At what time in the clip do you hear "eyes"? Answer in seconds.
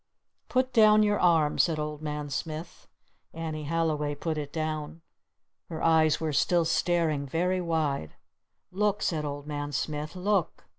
5.83-6.19